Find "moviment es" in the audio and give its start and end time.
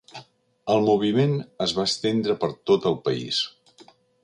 0.87-1.75